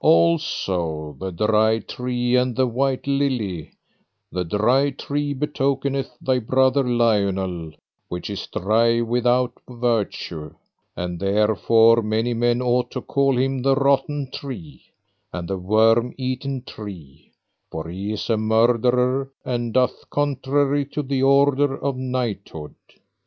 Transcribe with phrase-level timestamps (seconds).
[0.03, 3.69] Also the dry tree and the white lily:
[4.31, 7.71] the dry tree betokeneth thy brother Lionel,
[8.07, 10.55] which is dry without virtue,
[10.95, 14.85] and therefore many men ought to call him the rotten tree,
[15.31, 17.31] and the worm eaten tree,
[17.71, 22.73] for he is a murderer and doth contrary to the order of knighthood.